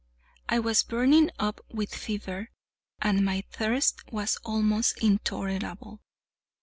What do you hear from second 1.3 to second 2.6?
up with fever,